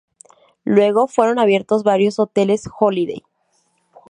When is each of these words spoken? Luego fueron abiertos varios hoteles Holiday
Luego 0.63 1.05
fueron 1.07 1.37
abiertos 1.37 1.83
varios 1.83 2.17
hoteles 2.17 2.67
Holiday 2.79 3.21